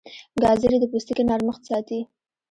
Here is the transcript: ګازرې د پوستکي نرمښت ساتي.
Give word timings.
ګازرې 0.41 0.77
د 0.79 0.83
پوستکي 0.91 1.23
نرمښت 1.29 1.61
ساتي. 1.69 1.99